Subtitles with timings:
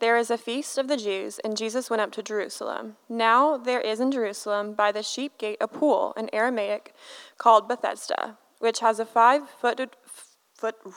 [0.00, 2.96] there is a feast of the Jews, and Jesus went up to Jerusalem.
[3.08, 6.94] Now there is in Jerusalem by the sheep gate a pool, in Aramaic
[7.38, 9.96] called Bethesda, which has a five foot,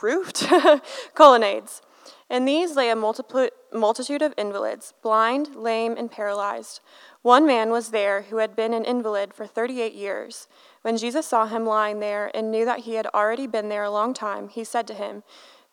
[0.02, 0.46] roofed
[1.14, 1.82] colonnades.
[2.28, 6.80] In these lay a multitude of invalids, blind, lame, and paralyzed.
[7.22, 10.48] One man was there who had been an invalid for 38 years.
[10.82, 13.90] When Jesus saw him lying there and knew that he had already been there a
[13.90, 15.22] long time, he said to him,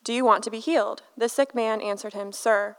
[0.04, 1.04] Do you want to be healed?
[1.18, 2.78] The sick man answered him, Sir,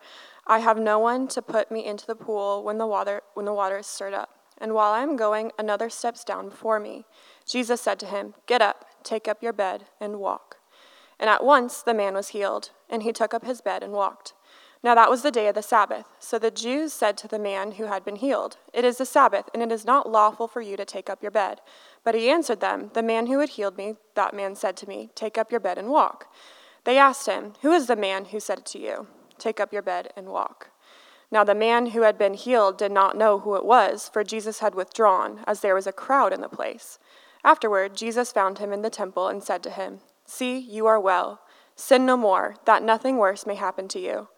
[0.52, 3.54] I have no one to put me into the pool when the water, when the
[3.54, 4.28] water is stirred up.
[4.58, 7.06] And while I am going, another steps down before me.
[7.48, 10.58] Jesus said to him, Get up, take up your bed, and walk.
[11.18, 14.34] And at once the man was healed, and he took up his bed and walked.
[14.82, 16.04] Now that was the day of the Sabbath.
[16.18, 19.48] So the Jews said to the man who had been healed, It is the Sabbath,
[19.54, 21.62] and it is not lawful for you to take up your bed.
[22.04, 25.08] But he answered them, The man who had healed me, that man said to me,
[25.14, 26.26] Take up your bed and walk.
[26.84, 29.06] They asked him, Who is the man who said it to you?
[29.42, 30.70] Take up your bed and walk.
[31.32, 34.60] Now the man who had been healed did not know who it was, for Jesus
[34.60, 37.00] had withdrawn, as there was a crowd in the place.
[37.42, 41.40] Afterward, Jesus found him in the temple and said to him, See, you are well.
[41.74, 44.28] Sin no more, that nothing worse may happen to you.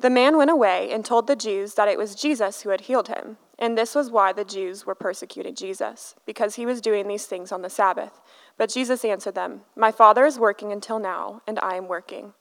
[0.00, 3.08] The man went away and told the Jews that it was Jesus who had healed
[3.08, 3.38] him.
[3.58, 7.52] And this was why the Jews were persecuting Jesus, because he was doing these things
[7.52, 8.20] on the Sabbath.
[8.58, 12.34] But Jesus answered them, My Father is working until now, and I am working.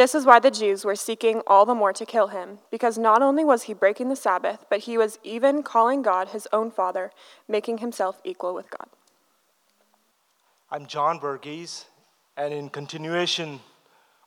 [0.00, 3.20] This is why the Jews were seeking all the more to kill him, because not
[3.20, 7.10] only was he breaking the Sabbath, but he was even calling God his own Father,
[7.46, 8.88] making himself equal with God.
[10.70, 11.84] I'm John Varghese,
[12.38, 13.60] and in continuation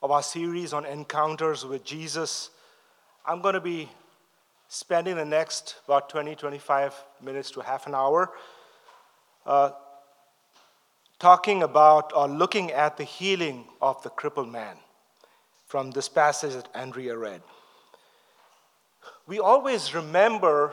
[0.04, 2.52] of our series on encounters with Jesus,
[3.26, 3.90] I'm going to be
[4.68, 8.30] spending the next about 20, 25 minutes to half an hour
[9.48, 9.72] uh,
[11.18, 14.78] talking about or looking at the healing of the crippled man
[15.74, 17.42] from this passage that Andrea read.
[19.26, 20.72] We always remember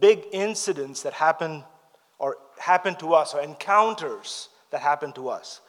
[0.00, 1.62] big incidents that happen
[2.18, 5.60] or happen to us or encounters that happen to us.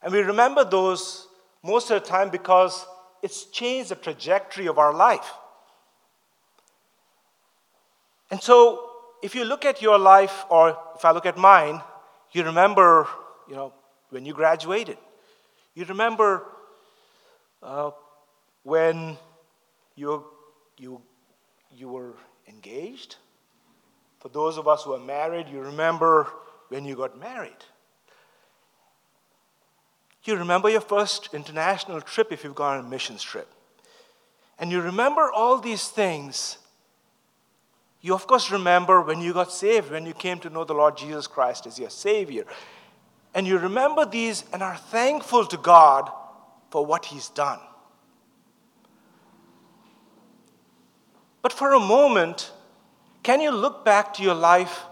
[0.00, 1.26] And we remember those
[1.64, 2.86] most of the time because
[3.20, 5.32] it's changed the trajectory of our life.
[8.30, 8.90] And so,
[9.24, 11.82] if you look at your life, or if I look at mine,
[12.30, 13.08] you remember,
[13.48, 13.72] you know,
[14.10, 14.98] when you graduated.
[15.74, 16.44] You remember
[17.62, 17.90] uh,
[18.62, 19.16] when
[19.96, 20.24] you,
[20.76, 21.00] you,
[21.74, 22.14] you were
[22.46, 23.16] engaged.
[24.18, 26.26] For those of us who are married, you remember
[26.68, 27.56] when you got married.
[30.24, 33.48] You remember your first international trip if you've gone on a missions trip.
[34.58, 36.58] And you remember all these things.
[38.02, 40.98] You, of course, remember when you got saved, when you came to know the Lord
[40.98, 42.44] Jesus Christ as your Savior.
[43.34, 46.10] And you remember these and are thankful to God
[46.70, 47.60] for what He's done.
[51.42, 52.52] But for a moment,
[53.22, 54.82] can you look back to your life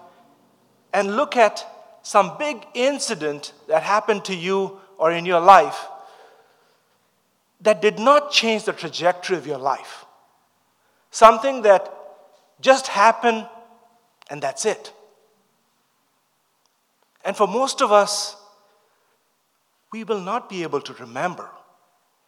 [0.93, 1.67] and look at
[2.03, 5.87] some big incident that happened to you or in your life
[7.61, 10.07] that did not change the trajectory of your life?
[11.11, 11.93] Something that
[12.61, 13.49] just happened
[14.31, 14.93] and that's it.
[17.25, 18.37] And for most of us,
[19.93, 21.49] we will not be able to remember.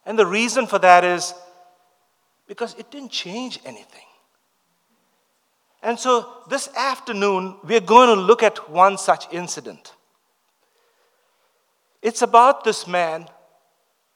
[0.05, 1.33] And the reason for that is
[2.47, 4.05] because it didn't change anything.
[5.81, 9.93] And so this afternoon, we're going to look at one such incident.
[12.01, 13.27] It's about this man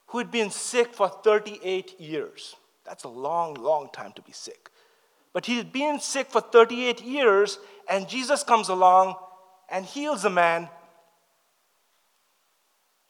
[0.07, 2.55] who had been sick for 38 years.
[2.85, 4.69] That's a long, long time to be sick.
[5.31, 7.57] But he had been sick for 38 years,
[7.89, 9.15] and Jesus comes along
[9.69, 10.69] and heals the man,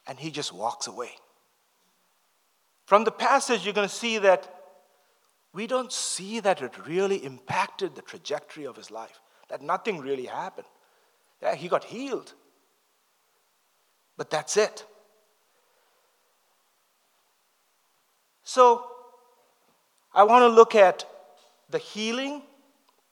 [0.08, 1.12] and he just walks away.
[2.86, 4.54] From the passage, you're going to see that
[5.54, 10.26] we don't see that it really impacted the trajectory of his life, that nothing really
[10.26, 10.68] happened.
[11.42, 12.34] Yeah, he got healed,
[14.18, 14.86] but that's it.
[18.44, 18.86] So,
[20.14, 21.06] I want to look at
[21.70, 22.42] the healing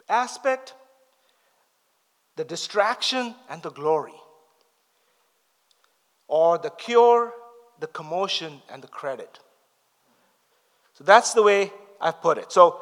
[0.10, 0.74] aspect,
[2.36, 4.14] the distraction, and the glory,
[6.28, 7.34] or the cure,
[7.80, 9.40] the commotion, and the credit.
[11.02, 12.52] So that's the way I've put it.
[12.52, 12.80] So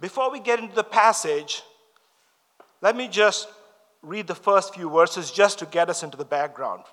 [0.00, 1.62] before we get into the passage,
[2.80, 3.46] let me just
[4.00, 6.84] read the first few verses just to get us into the background.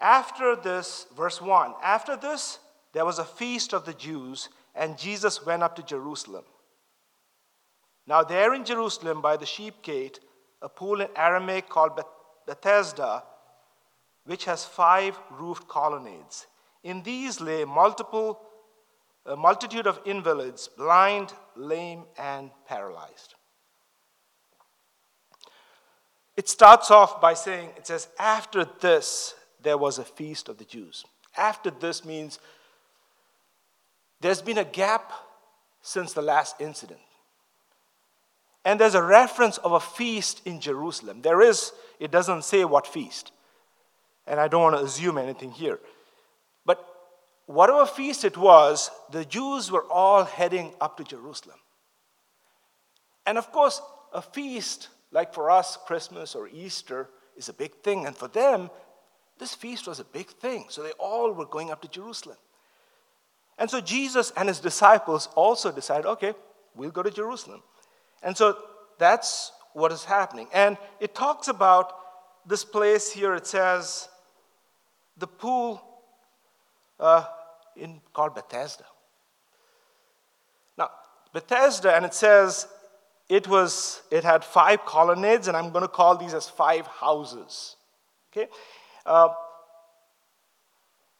[0.00, 2.58] After this, verse 1 After this,
[2.92, 6.44] there was a feast of the Jews, and Jesus went up to Jerusalem.
[8.08, 10.18] Now, there in Jerusalem by the sheep gate,
[10.60, 12.02] a pool in Aramaic called
[12.48, 13.22] Bethesda,
[14.24, 16.48] which has five roofed colonnades.
[16.82, 18.40] In these lay multiple
[19.26, 23.34] a multitude of invalids, blind, lame, and paralyzed.
[26.36, 30.64] It starts off by saying, it says, after this, there was a feast of the
[30.64, 31.04] Jews.
[31.36, 32.38] After this means
[34.20, 35.12] there's been a gap
[35.82, 37.00] since the last incident.
[38.64, 41.22] And there's a reference of a feast in Jerusalem.
[41.22, 43.32] There is, it doesn't say what feast.
[44.26, 45.80] And I don't want to assume anything here.
[47.52, 51.58] Whatever feast it was, the Jews were all heading up to Jerusalem.
[53.26, 53.82] And of course,
[54.14, 58.06] a feast, like for us, Christmas or Easter, is a big thing.
[58.06, 58.70] And for them,
[59.38, 60.64] this feast was a big thing.
[60.70, 62.38] So they all were going up to Jerusalem.
[63.58, 66.32] And so Jesus and his disciples also decided okay,
[66.74, 67.62] we'll go to Jerusalem.
[68.22, 68.56] And so
[68.98, 70.48] that's what is happening.
[70.54, 71.92] And it talks about
[72.46, 74.08] this place here, it says,
[75.18, 75.82] the pool
[76.98, 77.26] uh,
[77.76, 78.84] in, called Bethesda.
[80.76, 80.90] Now,
[81.32, 82.66] Bethesda, and it says
[83.28, 87.76] it was it had five colonnades, and I'm going to call these as five houses.
[88.32, 88.48] Okay,
[89.06, 89.28] uh,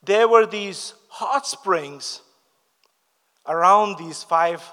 [0.03, 2.21] there were these hot springs
[3.47, 4.63] around these five,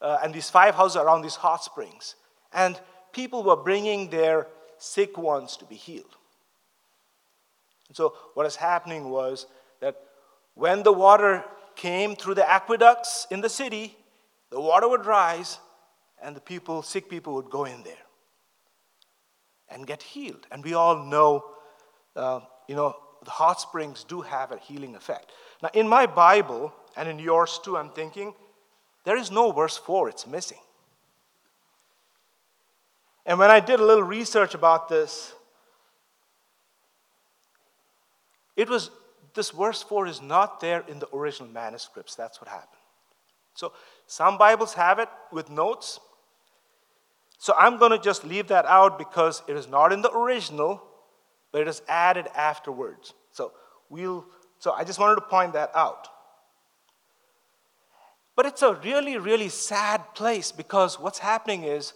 [0.00, 2.16] uh, and these five houses around these hot springs,
[2.52, 2.80] and
[3.12, 4.46] people were bringing their
[4.78, 6.16] sick ones to be healed.
[7.88, 9.46] And so, what is happening was
[9.80, 9.96] that
[10.60, 11.42] when the water
[11.74, 13.96] came through the aqueducts in the city,
[14.50, 15.58] the water would rise,
[16.22, 18.04] and the people, sick people, would go in there
[19.70, 20.46] and get healed.
[20.50, 21.46] And we all know,
[22.14, 25.32] uh, you know, the hot springs do have a healing effect.
[25.62, 28.34] Now, in my Bible, and in yours too, I'm thinking,
[29.04, 30.60] there is no verse 4, it's missing.
[33.24, 35.32] And when I did a little research about this,
[38.56, 38.90] it was
[39.34, 42.14] this verse 4 is not there in the original manuscripts.
[42.14, 42.68] That's what happened.
[43.54, 43.72] So
[44.06, 46.00] some Bibles have it with notes.
[47.38, 50.82] So I'm going to just leave that out because it is not in the original,
[51.52, 53.14] but it is added afterwards.
[53.32, 53.52] So
[53.88, 54.26] we'll
[54.60, 56.08] so I just wanted to point that out.
[58.36, 61.94] But it's a really, really sad place because what's happening is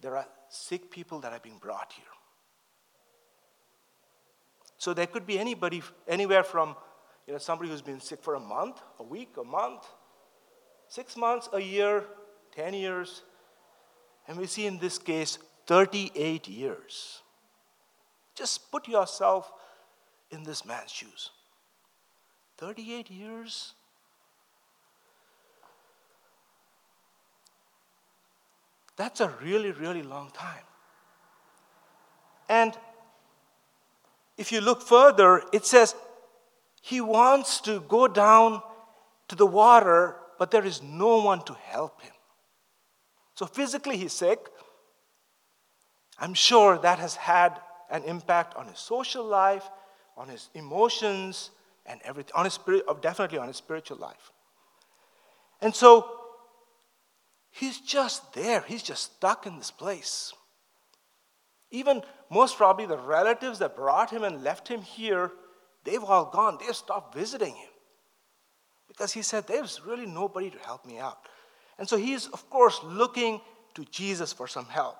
[0.00, 2.04] there are sick people that are being brought here.
[4.78, 6.76] So there could be anybody, anywhere from
[7.26, 9.84] you know, somebody who's been sick for a month, a week, a month,
[10.88, 12.04] six months, a year,
[12.52, 13.22] 10 years.
[14.26, 17.20] And we see in this case 38 years.
[18.34, 19.52] Just put yourself
[20.30, 21.30] in this man's shoes.
[22.56, 23.74] 38 years?
[28.96, 30.64] That's a really, really long time.
[32.48, 32.76] And
[34.38, 35.94] if you look further, it says
[36.80, 38.62] he wants to go down
[39.26, 42.12] to the water, but there is no one to help him.
[43.34, 44.38] So physically, he's sick.
[46.18, 49.68] I'm sure that has had an impact on his social life,
[50.16, 51.50] on his emotions,
[51.84, 54.32] and everything, on his spirit, uh, definitely on his spiritual life.
[55.60, 56.10] And so
[57.50, 58.64] he's just there.
[58.66, 60.32] He's just stuck in this place.
[61.70, 65.32] Even most probably the relatives that brought him and left him here,
[65.84, 66.58] they've all gone.
[66.60, 67.70] They've stopped visiting him.
[68.86, 71.18] Because he said, There's really nobody to help me out.
[71.78, 73.40] And so he's, of course, looking
[73.74, 74.96] to Jesus for some help.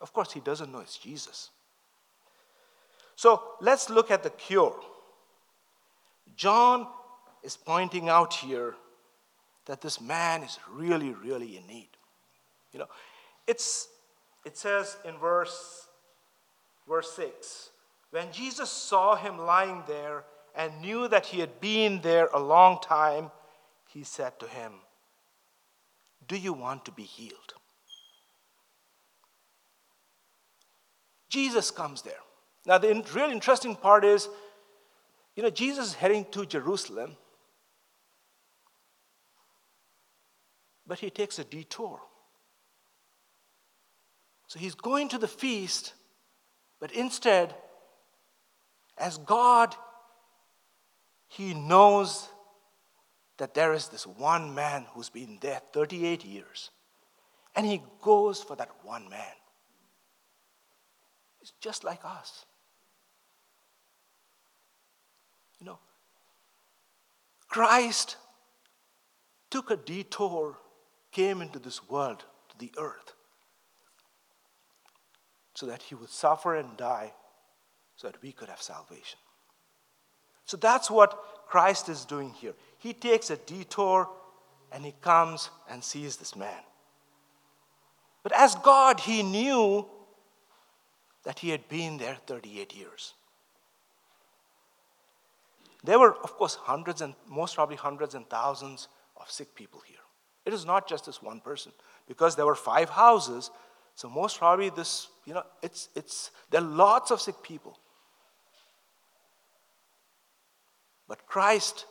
[0.00, 1.50] Of course, he doesn't know it's Jesus.
[3.16, 4.78] So let's look at the cure.
[6.36, 6.86] John
[7.42, 8.74] is pointing out here
[9.66, 11.88] that this man is really, really in need.
[12.72, 12.88] You know,
[13.46, 13.88] it's
[14.48, 15.88] it says in verse,
[16.88, 17.70] verse 6
[18.10, 20.24] when Jesus saw him lying there
[20.54, 23.30] and knew that he had been there a long time,
[23.86, 24.72] he said to him,
[26.26, 27.52] Do you want to be healed?
[31.28, 32.24] Jesus comes there.
[32.64, 34.30] Now, the real interesting part is,
[35.36, 37.18] you know, Jesus is heading to Jerusalem,
[40.86, 42.00] but he takes a detour.
[44.48, 45.92] So he's going to the feast,
[46.80, 47.54] but instead,
[48.96, 49.74] as God,
[51.28, 52.28] he knows
[53.36, 56.70] that there is this one man who's been there 38 years.
[57.54, 59.36] And he goes for that one man.
[61.42, 62.46] It's just like us.
[65.60, 65.78] You know,
[67.48, 68.16] Christ
[69.50, 70.56] took a detour,
[71.12, 73.12] came into this world, to the earth
[75.58, 77.12] so that he would suffer and die
[77.96, 79.18] so that we could have salvation.
[80.44, 82.54] So that's what Christ is doing here.
[82.78, 84.08] He takes a detour
[84.70, 86.62] and he comes and sees this man.
[88.22, 89.84] But as God, he knew
[91.24, 93.14] that he had been there 38 years.
[95.82, 98.86] There were, of course, hundreds and most probably hundreds and thousands
[99.20, 99.96] of sick people here.
[100.46, 101.72] It is not just this one person,
[102.06, 103.50] because there were five houses.
[103.98, 107.76] So most probably this, you know, it's it's there are lots of sick people.
[111.08, 111.84] But Christ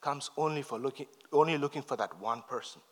[0.00, 2.82] comes only for looking only looking for that one person.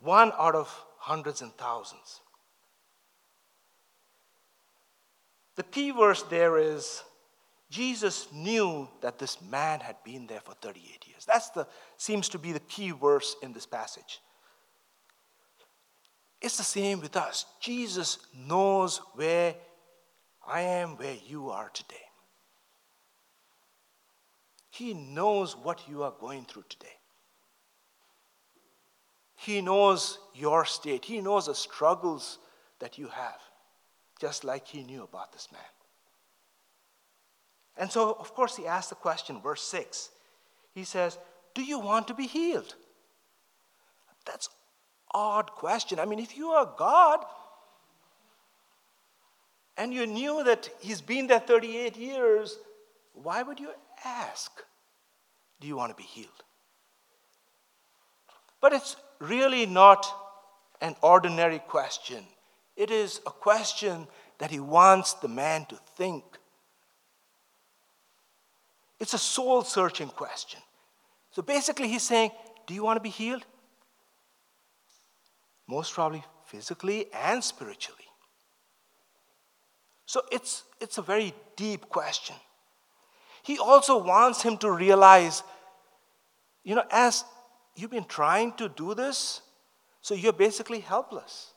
[0.00, 2.22] One out of hundreds and thousands.
[5.54, 7.04] The key verse there is
[7.70, 11.24] Jesus knew that this man had been there for 38 years.
[11.24, 14.18] That's the seems to be the key verse in this passage.
[16.40, 17.46] It's the same with us.
[17.60, 19.54] Jesus knows where
[20.46, 21.96] I am, where you are today.
[24.70, 26.86] He knows what you are going through today.
[29.36, 31.04] He knows your state.
[31.04, 32.38] He knows the struggles
[32.78, 33.40] that you have,
[34.20, 35.60] just like He knew about this man.
[37.78, 40.10] And so, of course, He asks the question, verse 6.
[40.74, 41.18] He says,
[41.54, 42.74] Do you want to be healed?
[44.26, 44.48] That's
[45.14, 45.98] odd question.
[45.98, 47.24] I mean, if you are God
[49.76, 52.58] and you knew that He's been there 38 years,
[53.14, 53.70] why would you
[54.04, 54.50] ask,
[55.60, 56.30] Do you want to be healed?
[58.60, 60.06] But it's really not
[60.80, 62.24] an ordinary question.
[62.76, 64.06] It is a question
[64.38, 66.24] that he wants the man to think.
[69.00, 70.60] It's a soul searching question.
[71.30, 72.30] So basically, he's saying,
[72.66, 73.44] Do you want to be healed?
[75.68, 78.04] Most probably physically and spiritually.
[80.06, 82.36] So it's, it's a very deep question.
[83.42, 85.42] He also wants him to realize,
[86.64, 87.24] you know, as
[87.74, 89.42] you've been trying to do this,
[90.00, 91.52] so you're basically helpless.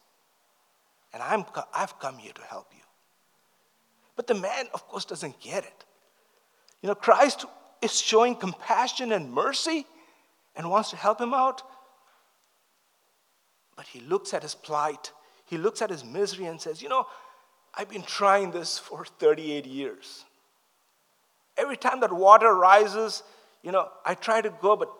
[1.13, 2.81] And I'm, I've come here to help you.
[4.15, 5.85] But the man, of course, doesn't get it.
[6.81, 7.45] You know, Christ
[7.81, 9.85] is showing compassion and mercy
[10.55, 11.63] and wants to help him out.
[13.79, 15.13] But he looks at his plight,
[15.45, 17.07] he looks at his misery and says, You know,
[17.73, 20.25] I've been trying this for 38 years.
[21.57, 23.23] Every time that water rises,
[23.63, 24.91] you know, I try to go, but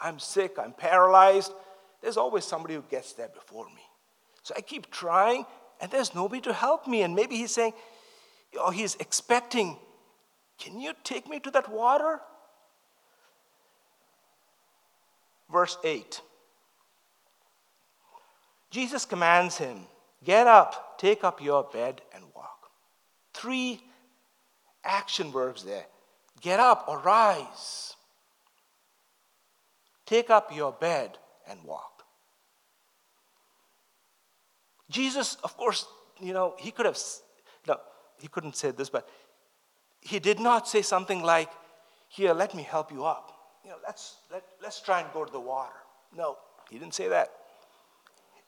[0.00, 1.52] I'm sick, I'm paralyzed.
[2.00, 3.82] There's always somebody who gets there before me.
[4.42, 5.44] So I keep trying,
[5.78, 7.02] and there's nobody to help me.
[7.02, 7.74] And maybe he's saying,
[8.58, 9.76] or he's expecting,
[10.58, 12.22] Can you take me to that water?
[15.50, 16.22] Verse 8
[18.70, 19.86] Jesus commands him,
[20.24, 22.70] Get up, take up your bed, and walk.
[23.32, 23.80] Three
[24.84, 25.86] action verbs there
[26.40, 27.94] get up or rise.
[30.06, 32.04] Take up your bed and walk.
[34.90, 35.86] Jesus, of course,
[36.20, 36.98] you know, he could have,
[37.66, 37.76] no,
[38.18, 39.08] he couldn't say this, but
[40.00, 41.50] he did not say something like,
[42.08, 43.32] Here, let me help you up.
[43.64, 45.74] You know, let's, let, let's try and go to the water.
[46.16, 46.38] No,
[46.70, 47.28] he didn't say that.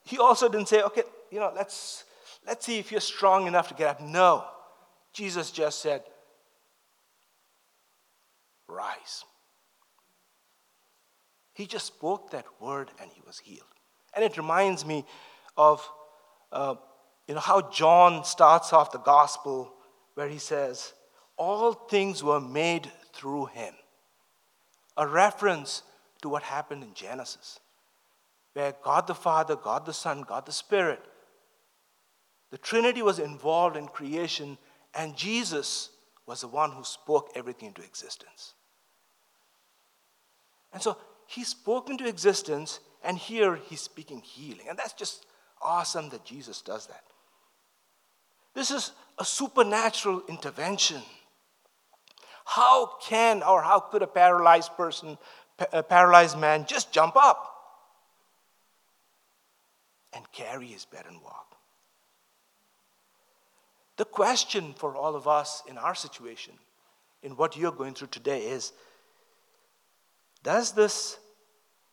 [0.05, 2.05] He also didn't say, Okay, you know, let's,
[2.47, 4.01] let's see if you're strong enough to get up.
[4.01, 4.45] No.
[5.13, 6.03] Jesus just said,
[8.69, 9.25] rise.
[11.53, 13.67] He just spoke that word and he was healed.
[14.15, 15.05] And it reminds me
[15.57, 15.87] of
[16.53, 16.77] uh,
[17.27, 19.73] you know, how John starts off the gospel
[20.15, 20.95] where he says,
[21.37, 23.75] All things were made through him.
[24.97, 25.83] A reference
[26.23, 27.61] to what happened in Genesis,
[28.53, 31.01] where God the Father, God the Son, God the Spirit,
[32.51, 34.59] the Trinity was involved in creation,
[34.95, 35.91] and Jesus
[36.27, 38.55] was the one who spoke everything into existence.
[40.73, 44.67] And so he spoke into existence, and here he's speaking healing.
[44.69, 45.27] And that's just
[45.63, 47.05] awesome that Jesus does that.
[48.55, 51.03] This is a supernatural intervention.
[52.45, 55.19] How can or how could a paralyzed person,
[55.73, 57.50] a paralyzed man, just jump up
[60.13, 61.57] and carry his bed and walk?
[63.97, 66.55] The question for all of us in our situation,
[67.23, 68.73] in what you're going through today, is
[70.43, 71.19] does this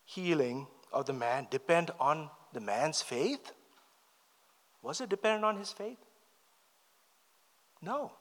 [0.04, 3.52] healing of the man depend on the man's faith?
[4.82, 5.98] Was it dependent on his faith?
[7.82, 8.12] No.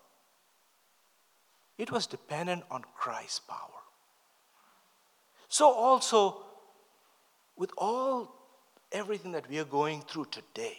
[1.77, 3.59] It was dependent on Christ's power.
[5.47, 6.43] So, also,
[7.55, 8.36] with all
[8.91, 10.77] everything that we are going through today,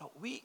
[0.00, 0.42] Now, we,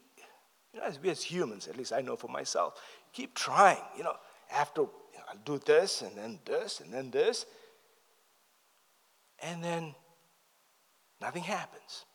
[0.74, 2.80] You know, as we as humans, at least I know for myself,
[3.14, 3.82] keep trying.
[3.98, 4.16] You know,
[4.52, 7.46] after you know, I'll do this and then this and then this,
[9.40, 9.96] and then
[11.20, 12.06] nothing happens.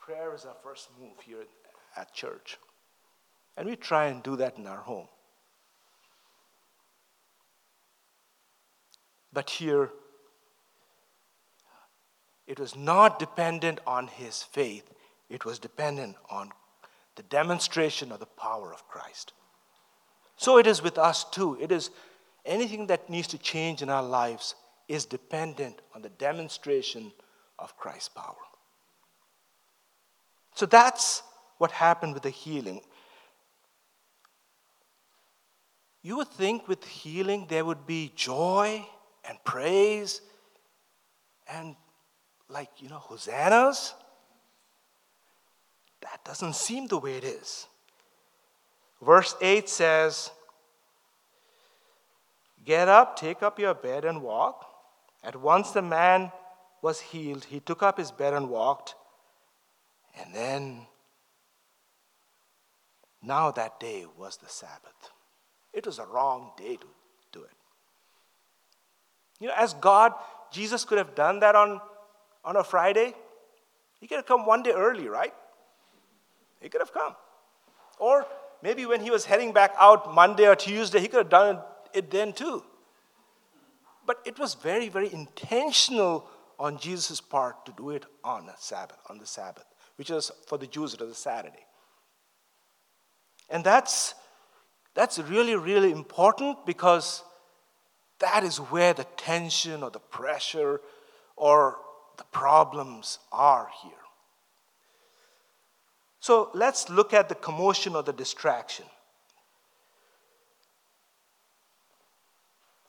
[0.00, 1.44] Prayer is our first move here
[1.96, 2.58] at church.
[3.56, 5.08] And we try and do that in our home.
[9.32, 9.90] But here,
[12.46, 14.90] it was not dependent on his faith,
[15.30, 16.50] it was dependent on
[17.16, 19.32] the demonstration of the power of Christ.
[20.36, 21.56] So it is with us too.
[21.60, 21.90] It is
[22.44, 24.54] anything that needs to change in our lives
[24.88, 27.12] is dependent on the demonstration
[27.58, 28.34] of Christ's power.
[30.54, 31.22] So that's
[31.58, 32.80] what happened with the healing.
[36.02, 38.84] You would think with healing there would be joy
[39.32, 40.20] and praise
[41.50, 41.74] and,
[42.50, 43.94] like, you know, hosannas.
[46.02, 47.66] That doesn't seem the way it is.
[49.00, 50.30] Verse 8 says,
[52.62, 54.66] Get up, take up your bed, and walk.
[55.24, 56.30] At once the man
[56.82, 57.44] was healed.
[57.44, 58.94] He took up his bed and walked.
[60.20, 60.86] And then,
[63.22, 65.10] now that day was the Sabbath.
[65.72, 66.86] It was a wrong day to.
[69.42, 70.12] You know, as God,
[70.52, 71.80] Jesus could have done that on,
[72.44, 73.12] on a Friday.
[73.98, 75.34] He could have come one day early, right?
[76.60, 77.16] He could have come.
[77.98, 78.24] Or
[78.62, 81.58] maybe when he was heading back out Monday or Tuesday, he could have done
[81.92, 82.62] it then too.
[84.06, 88.98] But it was very, very intentional on Jesus' part to do it on a Sabbath,
[89.10, 91.66] on the Sabbath, which was for the Jews, it was a Saturday.
[93.50, 94.14] And that's,
[94.94, 97.24] that's really, really important because
[98.22, 100.80] that is where the tension or the pressure
[101.36, 101.76] or
[102.16, 103.92] the problems are here.
[106.20, 108.86] So let's look at the commotion or the distraction.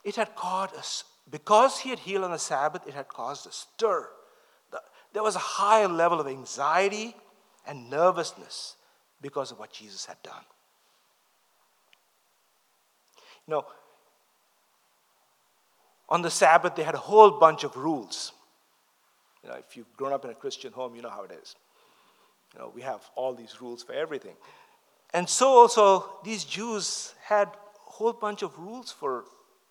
[0.04, 3.52] It had caused us, because he had healed on the Sabbath, it had caused a
[3.52, 4.08] stir.
[5.14, 7.16] There was a higher level of anxiety
[7.66, 8.76] and nervousness
[9.22, 10.44] because of what Jesus had done.
[13.48, 13.66] You know,
[16.10, 18.34] on the Sabbath, they had a whole bunch of rules.
[19.44, 21.56] You know, if you've grown up in a Christian home, you know how it is.
[22.54, 24.36] You know, we have all these rules for everything.
[25.14, 29.26] And so also, these Jews had a whole bunch of rules for,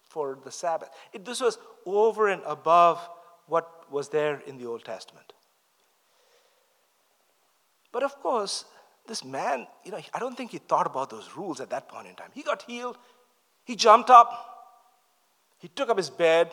[0.08, 0.90] for the Sabbath.
[1.12, 3.08] It, this was over and above
[3.46, 5.32] what was there in the Old Testament.
[7.92, 8.64] But of course,
[9.06, 12.06] this man, you know, I don't think he thought about those rules at that point
[12.08, 12.30] in time.
[12.32, 12.96] He got healed,
[13.64, 14.51] he jumped up,
[15.62, 16.50] he took up his bed,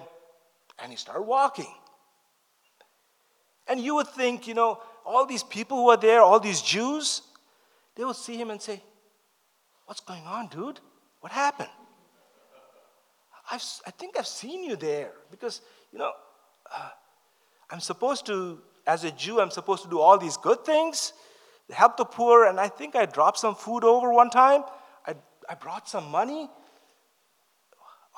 [0.78, 1.74] and he started walking.
[3.68, 7.24] And you would think, you know, all these people who are there, all these Jews,
[7.96, 8.84] they would see him and say,
[9.88, 10.80] What's going on, dude?
[11.22, 11.70] What happened?
[13.52, 16.12] I've, I think I've seen you there because, you know,
[16.72, 16.90] uh,
[17.72, 21.14] I'm supposed to, as a Jew, I'm supposed to do all these good things,
[21.72, 24.62] help the poor, and I think I dropped some food over one time.
[25.08, 25.16] I,
[25.50, 26.48] I brought some money.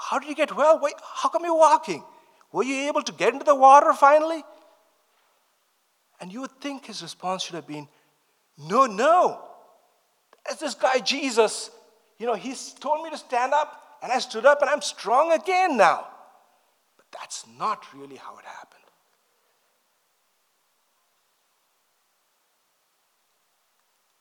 [0.01, 0.81] How did you get well?
[1.13, 2.03] How come you're walking?
[2.51, 4.43] Were you able to get into the water finally?
[6.19, 7.87] And you would think his response should have been,
[8.57, 9.41] No, no.
[10.49, 11.69] As this guy Jesus,
[12.17, 15.31] you know, he's told me to stand up, and I stood up, and I'm strong
[15.33, 16.07] again now.
[16.97, 18.81] But that's not really how it happened.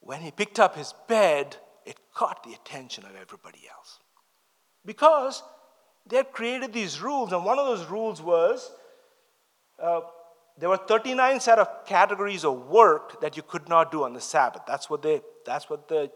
[0.01, 3.99] When he picked up his bed, it caught the attention of everybody else.
[4.85, 5.43] Because
[6.11, 8.71] they had created these rules, and one of those rules was
[9.83, 10.01] uh,
[10.59, 14.21] there were 39 set of categories of work that you could not do on the
[14.21, 14.63] Sabbath.
[14.67, 16.11] That's what, they, that's what the,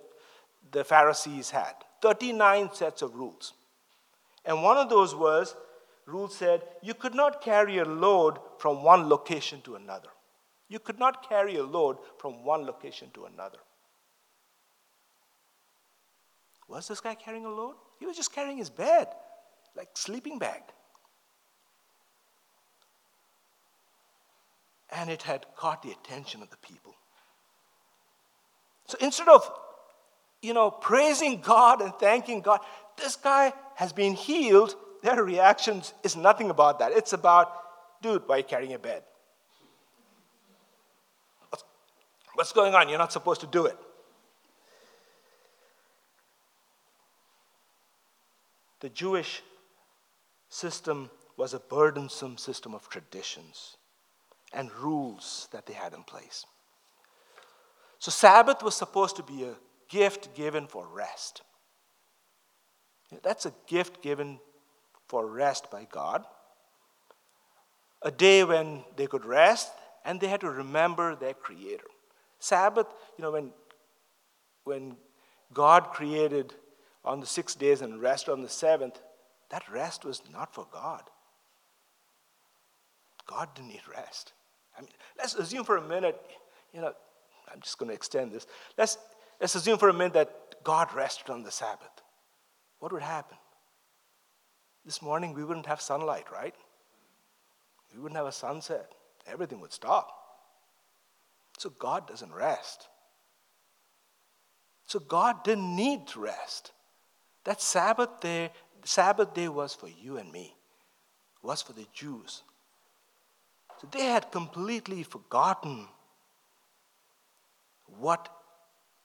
[0.71, 3.55] the Pharisees had 39 sets of rules.
[4.45, 5.55] And one of those was,
[6.05, 10.11] rule said, you could not carry a load from one location to another.
[10.69, 13.59] You could not carry a load from one location to another.
[16.69, 17.77] Was this guy carrying a load?
[17.99, 19.09] He was just carrying his bed,
[19.77, 20.63] like sleeping bag.
[24.95, 26.95] and it had caught the attention of the people.
[28.87, 29.51] So instead of,
[30.41, 32.61] you know, praising God and thanking God,
[32.97, 34.77] this guy has been healed.
[35.03, 36.93] Their reactions is nothing about that.
[36.93, 37.53] It's about,
[38.03, 39.03] dude, why are you carrying a bed?
[41.49, 41.65] What's,
[42.35, 42.89] what's going on?
[42.89, 43.77] You're not supposed to do it.
[48.81, 49.43] The Jewish
[50.55, 53.77] system was a burdensome system of traditions
[54.53, 56.47] and rules that they had in place.
[57.99, 59.55] So, Sabbath was supposed to be a
[59.89, 61.43] gift given for rest.
[63.23, 64.39] That's a gift given
[65.09, 66.25] for rest by God.
[68.03, 69.73] A day when they could rest
[70.05, 71.85] and they had to remember their Creator.
[72.39, 72.87] Sabbath,
[73.17, 73.51] you know, when,
[74.65, 74.97] when
[75.53, 76.55] God created
[77.05, 79.01] on the six days and rest on the seventh,
[79.55, 81.05] that rest was not for God.
[83.25, 84.33] God didn't need rest.
[84.77, 86.21] I mean, let's assume for a minute,
[86.73, 86.93] you know,
[87.53, 88.49] I'm just going to extend this.
[88.77, 88.99] Let's,
[89.41, 92.03] let's assume for a minute that God rested on the Sabbath.
[92.81, 93.39] What would happen?
[94.85, 96.57] This morning we wouldn't have sunlight, right?
[97.95, 98.91] We wouldn't have a sunset.
[99.25, 100.09] Everything would stop.
[101.59, 102.89] So God doesn't rest.
[104.89, 106.73] So God didn't need rest.
[107.45, 108.51] That Sabbath day,
[108.85, 110.55] Sabbath day was for you and me,
[111.43, 112.43] was for the Jews.
[113.81, 115.89] So they had completely forgotten
[117.99, 118.29] what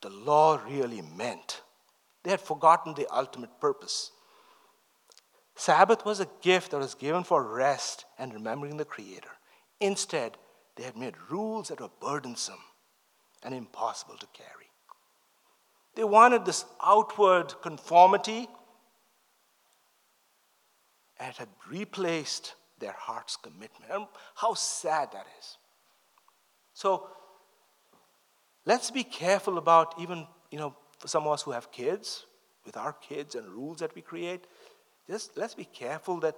[0.01, 1.61] the law really meant.
[2.23, 4.11] They had forgotten the ultimate purpose.
[5.55, 9.31] Sabbath was a gift that was given for rest and remembering the Creator.
[9.81, 10.37] Instead,
[10.75, 12.63] they had made rules that were burdensome
[13.43, 14.69] and impossible to carry.
[15.95, 18.47] They wanted this outward conformity,
[21.19, 23.91] and had replaced their heart's commitment.
[23.91, 25.58] And how sad that is.
[26.73, 27.08] So
[28.65, 32.25] let's be careful about even, you know, for some of us who have kids,
[32.65, 34.45] with our kids and rules that we create,
[35.10, 36.36] just let's be careful that,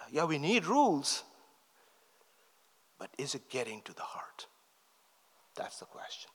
[0.00, 1.24] uh, yeah, we need rules,
[2.98, 4.46] but is it getting to the heart?
[5.56, 6.30] That's the question.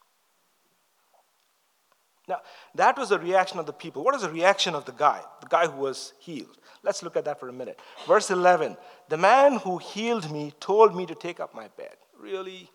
[2.32, 2.40] Now,
[2.76, 4.06] that was the reaction of the people.
[4.06, 6.58] What is the reaction of the guy, the guy who was healed?
[6.82, 7.78] Let's look at that for a minute.
[8.08, 8.78] Verse 11
[9.10, 11.94] The man who healed me told me to take up my bed.
[12.18, 12.70] Really?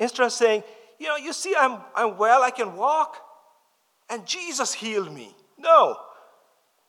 [0.00, 0.64] Instead of saying,
[0.98, 3.16] You know, you see, I'm, I'm well, I can walk,
[4.08, 5.32] and Jesus healed me.
[5.56, 5.98] No.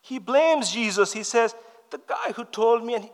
[0.01, 1.13] He blames Jesus.
[1.13, 1.53] He says,
[1.91, 3.11] The guy who told me, and he,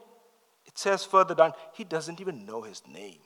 [0.65, 3.19] it says further down, he doesn't even know his name.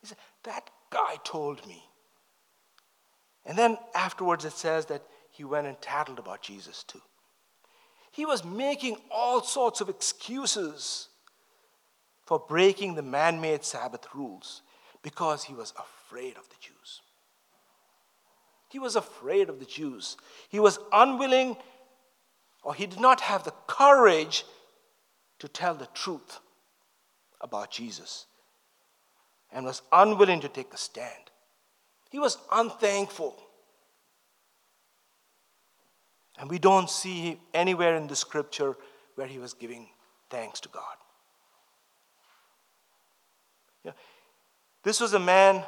[0.00, 1.82] He said, That guy told me.
[3.46, 7.00] And then afterwards it says that he went and tattled about Jesus too.
[8.12, 11.08] He was making all sorts of excuses
[12.26, 14.62] for breaking the man made Sabbath rules
[15.02, 17.00] because he was afraid of the Jews.
[18.68, 20.16] He was afraid of the Jews.
[20.48, 21.56] He was unwilling,
[22.62, 24.44] or he did not have the courage
[25.40, 26.38] to tell the truth
[27.40, 28.26] about Jesus
[29.52, 31.30] and was unwilling to take a stand.
[32.10, 33.40] He was unthankful.
[36.38, 38.76] And we don't see anywhere in the scripture
[39.14, 39.88] where he was giving
[40.30, 40.96] thanks to God.
[43.84, 43.92] Yeah.
[44.82, 45.64] This was a man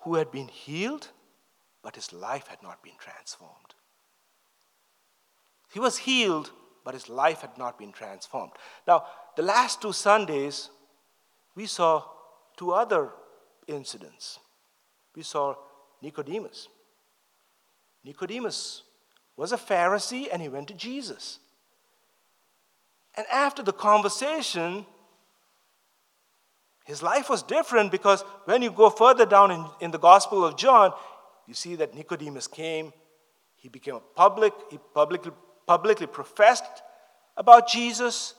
[0.00, 1.08] who had been healed,
[1.82, 3.74] but his life had not been transformed.
[5.72, 6.50] He was healed,
[6.84, 8.52] but his life had not been transformed.
[8.86, 9.04] Now,
[9.36, 10.70] the last two Sundays,
[11.54, 12.04] we saw
[12.56, 13.10] two other
[13.66, 14.38] incidents.
[15.14, 15.54] We saw
[16.02, 16.68] Nicodemus.
[18.04, 18.82] Nicodemus
[19.36, 21.38] was a Pharisee and he went to Jesus.
[23.16, 24.86] And after the conversation,
[26.84, 30.56] his life was different because when you go further down in, in the Gospel of
[30.56, 30.92] John,
[31.46, 32.92] you see that Nicodemus came,
[33.56, 35.32] he became a public, he publicly,
[35.66, 36.82] publicly professed
[37.36, 38.34] about Jesus,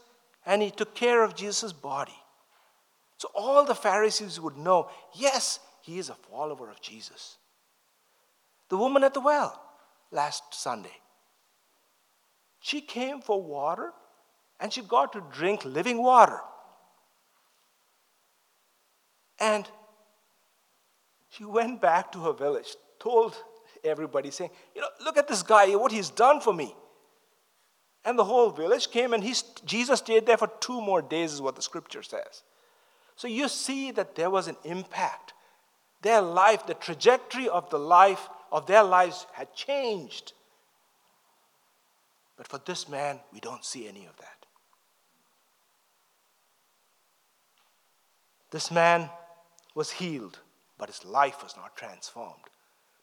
[0.45, 2.15] and he took care of Jesus' body.
[3.17, 7.37] So all the Pharisees would know yes, he is a follower of Jesus.
[8.69, 9.61] The woman at the well
[10.11, 10.97] last Sunday,
[12.59, 13.91] she came for water
[14.59, 16.39] and she got to drink living water.
[19.39, 19.67] And
[21.29, 23.35] she went back to her village, told
[23.83, 26.73] everybody, saying, You know, look at this guy, what he's done for me.
[28.05, 29.33] And the whole village came, and he,
[29.65, 32.43] Jesus stayed there for two more days, is what the scripture says.
[33.15, 35.33] So you see that there was an impact.
[36.01, 40.33] Their life, the trajectory of the life of their lives had changed.
[42.37, 44.45] But for this man, we don't see any of that.
[48.51, 49.09] This man
[49.73, 50.39] was healed,
[50.77, 52.43] but his life was not transformed.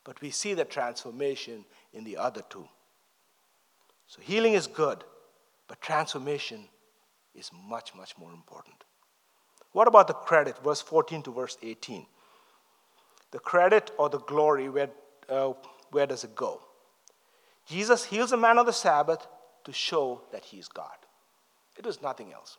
[0.05, 2.69] But we see the transformation in the other two.
[4.07, 5.05] So healing is good,
[5.69, 6.69] but transformation
[7.35, 8.85] is much, much more important.
[9.73, 12.07] What about the credit, verse 14 to verse 18?
[13.31, 14.91] The credit or the glory, where,
[15.29, 15.53] uh,
[15.91, 16.61] where does it go?
[17.67, 19.27] Jesus heals a man on the Sabbath
[19.65, 20.91] to show that he is God.
[21.79, 22.59] It was nothing else.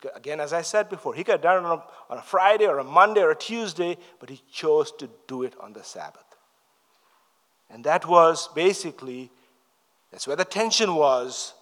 [0.00, 2.22] Could, again, as I said before, he could have done it on a, on a
[2.22, 5.84] Friday or a Monday or a Tuesday, but he chose to do it on the
[5.84, 6.24] Sabbath.
[7.70, 9.30] And that was basically,
[10.10, 11.54] that's where the tension was,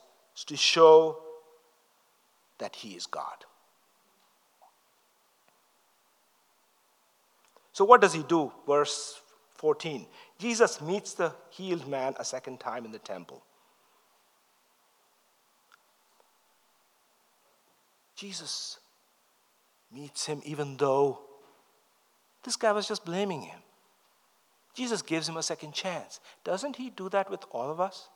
[0.46, 1.23] to show
[2.58, 3.44] that he is God.
[7.72, 8.52] So, what does he do?
[8.66, 9.20] Verse
[9.56, 10.06] 14.
[10.38, 13.42] Jesus meets the healed man a second time in the temple.
[18.16, 18.78] Jesus
[19.92, 21.20] meets him even though
[22.44, 23.58] this guy was just blaming him.
[24.74, 26.20] Jesus gives him a second chance.
[26.42, 28.08] Doesn't he do that with all of us?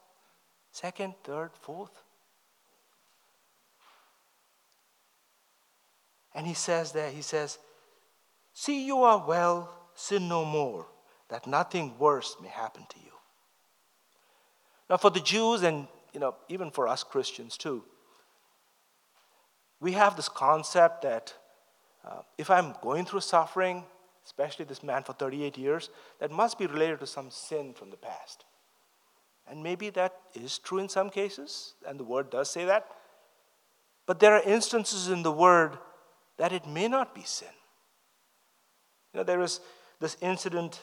[0.72, 2.02] Second, third, fourth?
[6.38, 7.58] And he says there, he says,
[8.52, 10.86] See, you are well, sin no more,
[11.30, 13.10] that nothing worse may happen to you.
[14.88, 17.82] Now, for the Jews and you know, even for us Christians too,
[19.80, 21.34] we have this concept that
[22.06, 23.82] uh, if I'm going through suffering,
[24.24, 27.96] especially this man for 38 years, that must be related to some sin from the
[27.96, 28.44] past.
[29.50, 32.86] And maybe that is true in some cases, and the word does say that.
[34.06, 35.78] But there are instances in the word
[36.38, 37.48] that it may not be sin.
[39.12, 39.60] You know, there is
[40.00, 40.80] this incident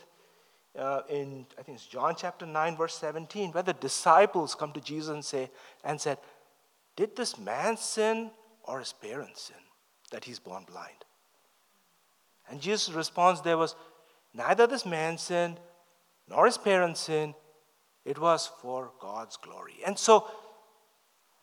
[0.77, 4.81] uh, in, I think it's John chapter 9, verse 17, where the disciples come to
[4.81, 5.49] Jesus and say,
[5.83, 6.17] and said,
[6.95, 8.31] Did this man sin
[8.63, 9.55] or his parents sin
[10.11, 11.05] that he's born blind?
[12.49, 13.75] And Jesus' response there was,
[14.33, 15.59] Neither this man sinned
[16.27, 17.35] nor his parents sinned.
[18.03, 19.75] It was for God's glory.
[19.85, 20.27] And so,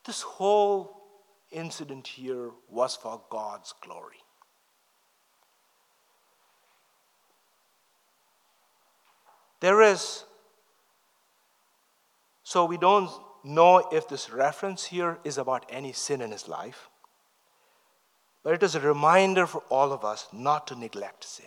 [0.04, 1.01] this whole
[1.52, 4.16] incident here was for God's glory.
[9.60, 10.24] There is,
[12.42, 13.10] so we don't
[13.44, 16.88] know if this reference here is about any sin in his life.
[18.42, 21.46] But it is a reminder for all of us not to neglect sin.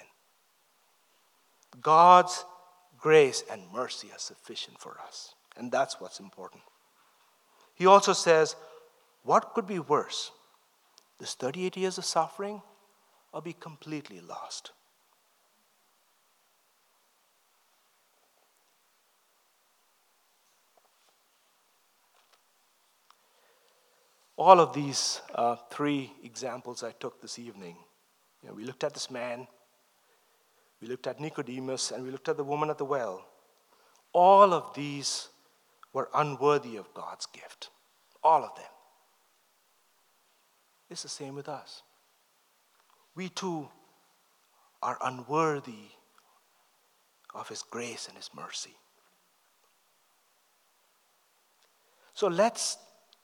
[1.81, 2.45] God's
[2.97, 6.63] grace and mercy are sufficient for us, and that's what's important.
[7.73, 8.55] He also says,
[9.25, 10.31] What could be worse?
[11.19, 12.61] This 38 years of suffering
[13.33, 14.71] or be completely lost?
[24.37, 27.77] all of these uh, three examples I took this evening,
[28.41, 29.47] you know, we looked at this man,
[30.81, 33.25] we looked at Nicodemus, and we looked at the woman at the well.
[34.13, 35.29] All of these
[35.93, 37.69] were unworthy of God's gift.
[38.23, 38.74] All of them.
[40.89, 41.81] It's the same with us.
[43.15, 43.69] We too
[44.81, 45.89] are unworthy
[47.33, 48.75] of His grace and His mercy.
[52.13, 52.77] So let's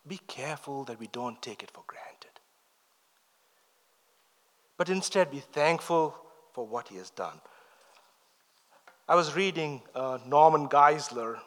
[0.07, 2.39] be careful that we don't take it for granted.
[4.77, 6.15] But instead, be thankful
[6.53, 7.39] for what He has done.
[9.07, 11.39] I was reading uh, Norman Geisler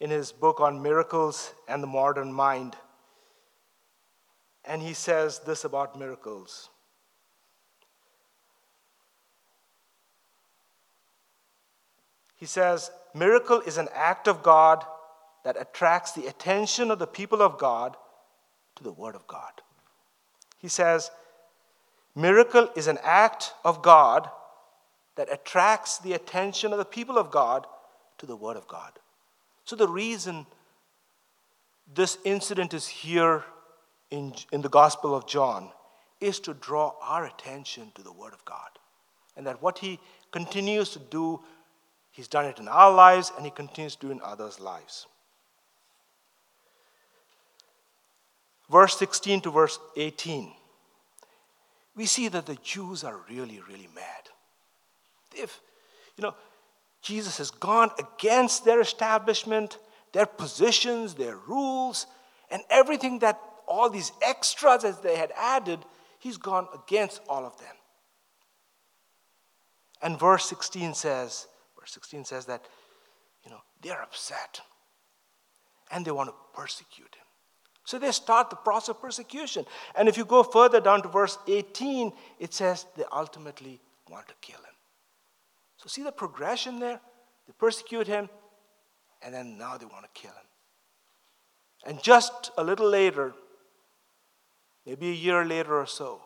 [0.00, 2.76] in his book on miracles and the modern mind.
[4.66, 6.70] And he says this about miracles.
[12.36, 14.84] He says, Miracle is an act of God
[15.44, 17.96] that attracts the attention of the people of God
[18.74, 19.52] to the Word of God.
[20.58, 21.10] He says,
[22.14, 24.28] Miracle is an act of God
[25.16, 27.66] that attracts the attention of the people of God
[28.18, 28.92] to the Word of God.
[29.64, 30.46] So, the reason
[31.94, 33.44] this incident is here
[34.10, 35.70] in, in the Gospel of John
[36.20, 38.70] is to draw our attention to the Word of God.
[39.36, 39.98] And that what He
[40.30, 41.40] continues to do,
[42.10, 45.06] He's done it in our lives and He continues to do in others' lives.
[48.70, 50.52] verse 16 to verse 18,
[51.94, 54.04] we see that the Jews are really, really mad.
[55.34, 55.60] If,
[56.16, 56.34] you know,
[57.02, 59.78] Jesus has gone against their establishment,
[60.12, 62.06] their positions, their rules,
[62.50, 65.80] and everything that all these extras that they had added,
[66.18, 67.74] he's gone against all of them.
[70.02, 71.46] And verse 16 says,
[71.78, 72.64] verse 16 says that,
[73.44, 74.60] you know, they're upset
[75.90, 77.24] and they want to persecute him.
[77.84, 79.64] So they start the process of persecution.
[79.96, 84.34] And if you go further down to verse 18, it says they ultimately want to
[84.40, 84.74] kill him.
[85.76, 87.00] So see the progression there?
[87.46, 88.28] They persecute him,
[89.22, 90.46] and then now they want to kill him.
[91.86, 93.34] And just a little later,
[94.86, 96.20] maybe a year later or so,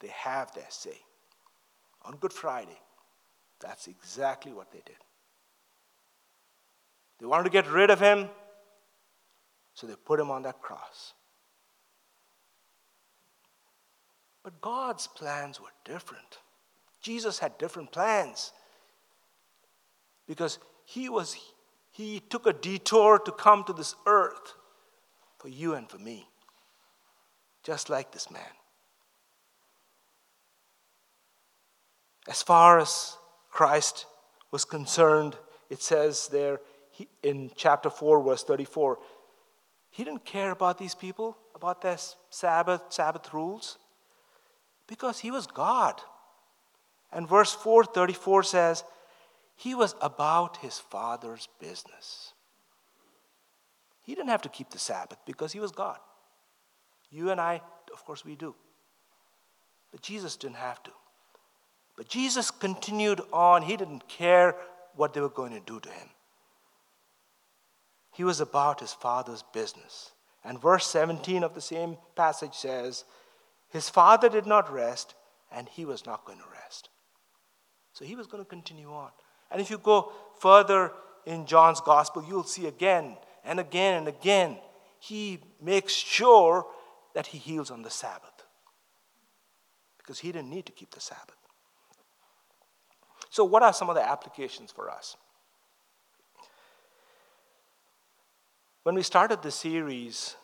[0.00, 0.96] they have their say.
[2.04, 2.78] On Good Friday,
[3.60, 4.96] that's exactly what they did.
[7.18, 8.28] They wanted to get rid of him,
[9.74, 11.14] so they put him on that cross.
[14.44, 16.38] But God's plans were different.
[17.02, 18.52] Jesus had different plans
[20.26, 21.36] because he was
[21.90, 24.54] he took a detour to come to this earth
[25.38, 26.28] for you and for me
[27.62, 28.42] just like this man
[32.28, 33.16] as far as
[33.50, 34.06] Christ
[34.50, 35.36] was concerned
[35.70, 36.60] it says there
[37.22, 38.98] in chapter 4 verse 34
[39.90, 41.98] he didn't care about these people about their
[42.30, 43.78] sabbath sabbath rules
[44.86, 46.00] because he was God
[47.12, 48.84] and verse 434 says,
[49.56, 52.32] he was about his father's business.
[54.02, 55.98] He didn't have to keep the Sabbath because he was God.
[57.10, 57.60] You and I,
[57.92, 58.54] of course, we do.
[59.90, 60.90] But Jesus didn't have to.
[61.96, 63.62] But Jesus continued on.
[63.62, 64.54] He didn't care
[64.94, 66.08] what they were going to do to him.
[68.12, 70.12] He was about his father's business.
[70.44, 73.04] And verse 17 of the same passage says,
[73.70, 75.14] His father did not rest,
[75.52, 76.88] and he was not going to rest.
[77.92, 79.10] So he was going to continue on.
[79.50, 80.92] And if you go further
[81.26, 84.58] in John's gospel, you'll see again and again and again,
[85.00, 86.66] he makes sure
[87.18, 88.46] that he heals on the Sabbath.
[89.98, 91.34] Because he didn't need to keep the Sabbath.
[93.28, 95.16] So, what are some of the applications for us?
[98.84, 100.36] When we started the series,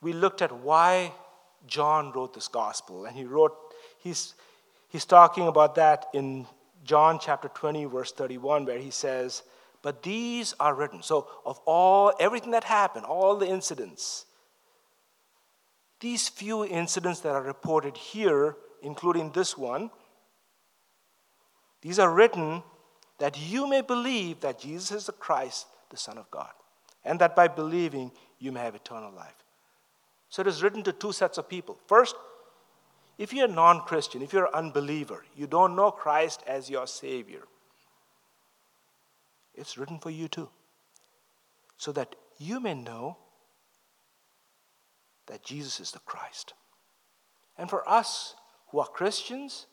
[0.00, 1.12] we looked at why
[1.66, 3.04] John wrote this gospel.
[3.04, 3.52] And he wrote,
[3.98, 4.32] he's,
[4.88, 6.46] He's talking about that in
[6.84, 9.42] John chapter 20, verse 31, where he says,
[9.82, 11.02] But these are written.
[11.02, 14.24] So, of all, everything that happened, all the incidents,
[16.00, 19.90] these few incidents that are reported here, including this one,
[21.82, 22.62] these are written
[23.18, 26.52] that you may believe that Jesus is the Christ, the Son of God,
[27.04, 29.44] and that by believing you may have eternal life.
[30.28, 31.78] So it is written to two sets of people.
[31.86, 32.16] First,
[33.18, 36.86] if you're a non Christian, if you're an unbeliever, you don't know Christ as your
[36.86, 37.42] Savior,
[39.54, 40.50] it's written for you too.
[41.78, 43.16] So that you may know
[45.26, 46.54] that Jesus is the Christ.
[47.58, 48.34] And for us
[48.68, 49.66] who are Christians,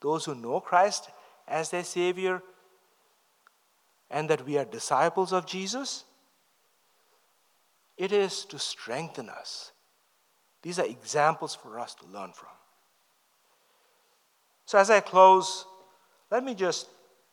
[0.00, 1.10] those who know Christ
[1.46, 2.42] as their Savior,
[4.10, 6.04] and that we are disciples of Jesus,
[7.96, 9.72] it is to strengthen us.
[10.62, 12.48] These are examples for us to learn from.
[14.66, 15.64] So, as I close,
[16.30, 16.88] let me just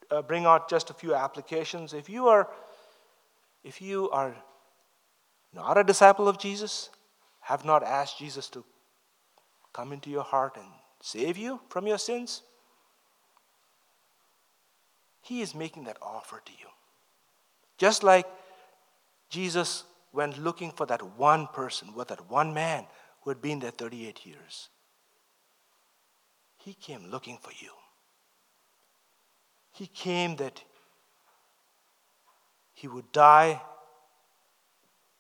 [0.10, 1.93] uh, bring out just a few applications.
[1.93, 2.49] If you are,
[3.63, 4.36] if you are
[5.53, 6.89] not a disciple of Jesus,
[7.47, 8.65] have not asked Jesus to
[9.71, 10.67] come into your heart and
[11.01, 12.41] save you from your sins,
[15.21, 16.67] He is making that offer to you.
[17.77, 18.27] Just like
[19.29, 22.86] Jesus went looking for that one person, with that one man
[23.21, 24.67] who had been there 38 years.
[26.57, 27.71] He came looking for you.
[29.71, 30.62] He came that
[32.73, 33.62] he would die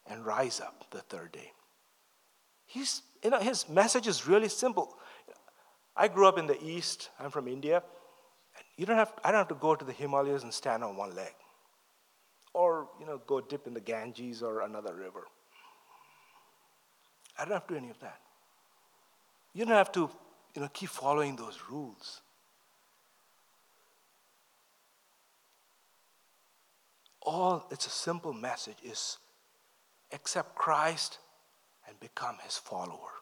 [0.05, 1.53] and rise up the third day.
[2.67, 4.95] He's, you know, his message is really simple.
[5.95, 7.81] I grew up in the East, I'm from India.
[8.75, 11.15] You don't have, I don't have to go to the Himalayas and stand on one
[11.15, 11.33] leg
[12.57, 15.27] or you know, go dip in the Ganges or another river.
[17.37, 18.19] I don't have to do any of that.
[19.53, 20.09] You don't have to
[20.55, 22.21] you know, keep following those rules.
[27.21, 29.17] All it's a simple message is
[30.11, 31.19] accept Christ
[31.87, 33.13] and become his follower.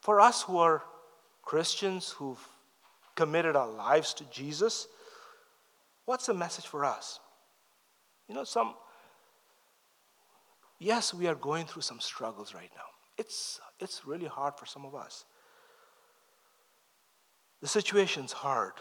[0.00, 0.82] For us who are
[1.42, 2.48] Christians who've
[3.14, 4.88] committed our lives to Jesus,
[6.06, 7.20] what's the message for us?
[8.28, 8.74] You know, some,
[10.78, 12.82] yes, we are going through some struggles right now.
[13.18, 15.24] It's, it's really hard for some of us.
[17.60, 18.72] The situation's hard.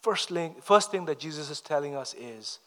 [0.00, 2.60] First thing, first thing that Jesus is telling us is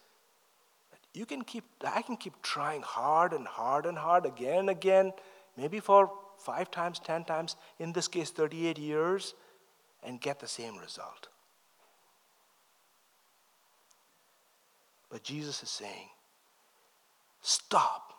[1.13, 5.11] you can keep, I can keep trying hard and hard and hard again and again,
[5.57, 9.33] maybe for five times, ten times, in this case, 38 years,
[10.03, 11.27] and get the same result.
[15.09, 16.09] But Jesus is saying,
[17.41, 18.13] Stop,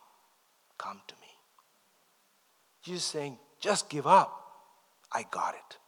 [0.77, 1.29] come to me.
[2.83, 4.39] Jesus is saying, Just give up.
[5.11, 5.79] I got it.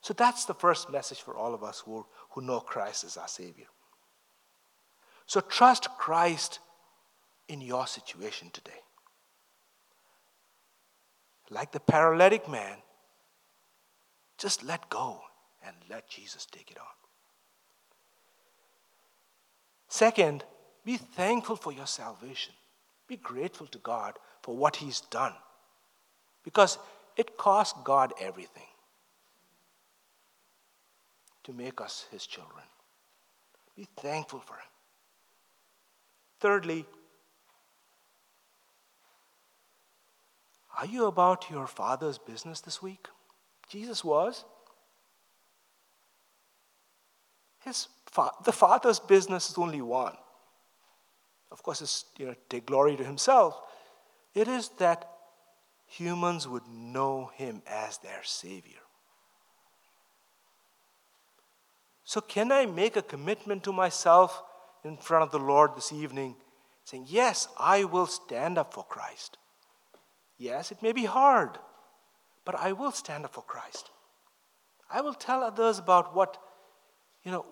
[0.00, 3.28] So that's the first message for all of us who, who know Christ as our
[3.28, 3.66] Savior.
[5.26, 6.60] So trust Christ
[7.48, 8.72] in your situation today.
[11.50, 12.76] Like the paralytic man,
[14.38, 15.20] just let go
[15.66, 16.84] and let Jesus take it on.
[19.88, 20.44] Second,
[20.84, 22.54] be thankful for your salvation.
[23.06, 25.34] Be grateful to God for what He's done.
[26.42, 26.78] Because
[27.16, 28.66] it cost God everything
[31.44, 32.64] to make us his children.
[33.76, 34.73] Be thankful for him.
[36.40, 36.86] Thirdly,
[40.78, 43.08] are you about your father's business this week?
[43.68, 44.44] Jesus was.
[47.64, 50.16] His fa- the father's business is only one.
[51.50, 53.60] Of course, it's you know, take glory to himself.
[54.34, 55.08] It is that
[55.86, 58.80] humans would know him as their savior.
[62.04, 64.42] So, can I make a commitment to myself
[64.84, 66.36] in front of the Lord this evening,
[66.84, 69.38] saying, Yes, I will stand up for Christ?
[70.36, 71.58] Yes, it may be hard,
[72.44, 73.90] but I will stand up for Christ.
[74.90, 76.36] I will tell others about what,
[77.24, 77.46] you know,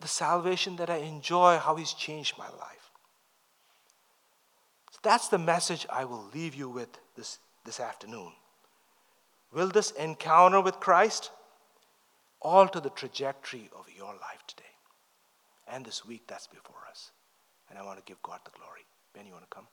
[0.00, 2.90] the salvation that I enjoy, how He's changed my life.
[4.92, 8.32] So that's the message I will leave you with this, this afternoon.
[9.52, 11.30] Will this encounter with Christ
[12.40, 14.69] alter the trajectory of your life today
[15.70, 17.12] and this week that's before us?
[17.68, 18.86] And I want to give God the glory.
[19.14, 19.66] Ben, you want to come?